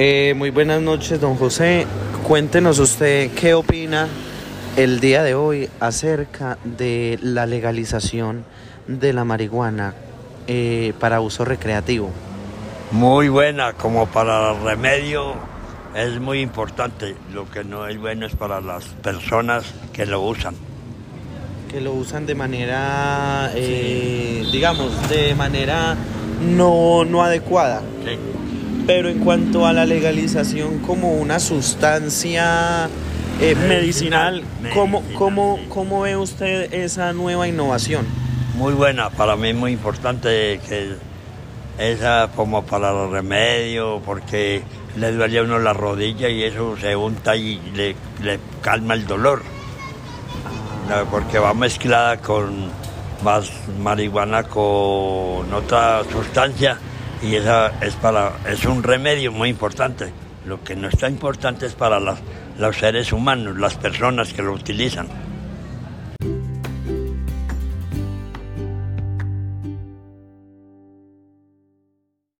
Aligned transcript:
Eh, 0.00 0.32
muy 0.36 0.50
buenas 0.50 0.80
noches, 0.80 1.20
don 1.20 1.34
José. 1.34 1.84
Cuéntenos 2.22 2.78
usted 2.78 3.32
qué 3.32 3.54
opina 3.54 4.06
el 4.76 5.00
día 5.00 5.24
de 5.24 5.34
hoy 5.34 5.68
acerca 5.80 6.56
de 6.62 7.18
la 7.20 7.46
legalización 7.46 8.44
de 8.86 9.12
la 9.12 9.24
marihuana 9.24 9.94
eh, 10.46 10.92
para 11.00 11.20
uso 11.20 11.44
recreativo. 11.44 12.12
Muy 12.92 13.28
buena, 13.28 13.72
como 13.72 14.06
para 14.06 14.52
remedio 14.52 15.34
es 15.96 16.20
muy 16.20 16.42
importante. 16.42 17.16
Lo 17.34 17.50
que 17.50 17.64
no 17.64 17.88
es 17.88 17.98
bueno 17.98 18.24
es 18.24 18.36
para 18.36 18.60
las 18.60 18.84
personas 18.84 19.64
que 19.92 20.06
lo 20.06 20.20
usan. 20.20 20.54
Que 21.72 21.80
lo 21.80 21.92
usan 21.92 22.24
de 22.24 22.36
manera, 22.36 23.50
eh, 23.56 24.46
digamos, 24.52 25.08
de 25.08 25.34
manera 25.34 25.96
no, 26.40 27.04
no 27.04 27.24
adecuada. 27.24 27.82
Sí. 28.04 28.16
Pero 28.88 29.10
en 29.10 29.18
cuanto 29.18 29.66
a 29.66 29.74
la 29.74 29.84
legalización 29.84 30.78
como 30.78 31.12
una 31.12 31.40
sustancia 31.40 32.88
eh, 33.38 33.54
medicinal, 33.54 34.42
¿cómo, 34.72 35.00
Medicinal, 35.00 35.18
cómo, 35.18 35.58
sí. 35.58 35.66
¿cómo 35.68 36.00
ve 36.00 36.16
usted 36.16 36.72
esa 36.72 37.12
nueva 37.12 37.46
innovación? 37.46 38.06
Muy 38.56 38.72
buena, 38.72 39.10
para 39.10 39.36
mí 39.36 39.50
es 39.50 39.54
muy 39.54 39.72
importante 39.72 40.58
que 40.66 40.94
esa 41.78 42.30
como 42.34 42.64
para 42.64 42.90
los 42.92 43.10
remedios, 43.10 44.00
porque 44.06 44.62
le 44.96 45.12
duele 45.12 45.40
a 45.40 45.42
uno 45.42 45.58
la 45.58 45.74
rodilla 45.74 46.30
y 46.30 46.44
eso 46.44 46.74
se 46.78 46.96
unta 46.96 47.36
y 47.36 47.60
le, 47.74 47.94
le 48.22 48.40
calma 48.62 48.94
el 48.94 49.06
dolor. 49.06 49.42
Porque 51.10 51.38
va 51.38 51.52
mezclada 51.52 52.16
con 52.16 52.70
más 53.22 53.50
marihuana 53.82 54.44
con 54.44 55.52
otra 55.52 56.04
sustancia 56.10 56.78
y 57.22 57.34
esa 57.36 57.72
es 57.80 57.94
para 57.96 58.32
es 58.48 58.64
un 58.64 58.82
remedio 58.82 59.32
muy 59.32 59.48
importante. 59.48 60.12
Lo 60.46 60.62
que 60.62 60.76
no 60.76 60.88
está 60.88 61.08
importante 61.08 61.66
es 61.66 61.74
para 61.74 62.00
las- 62.00 62.20
los 62.58 62.76
seres 62.76 63.12
humanos, 63.12 63.56
las 63.58 63.74
personas 63.76 64.32
que 64.32 64.42
lo 64.42 64.52
utilizan. 64.52 65.08